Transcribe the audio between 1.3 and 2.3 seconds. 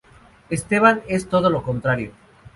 lo contrario.